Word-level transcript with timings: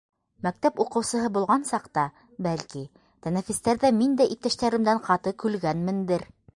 Мәктәп 0.45 0.79
уҡыусыһы 0.85 1.29
булған 1.35 1.67
саҡта, 1.73 2.07
бәлки, 2.47 2.83
тәнәфестәрҙә 3.27 3.95
мин 4.01 4.19
дә 4.23 4.31
иптәштәремдән 4.37 5.07
ҡаты 5.09 5.39
көлгәнмендер. 5.47 6.31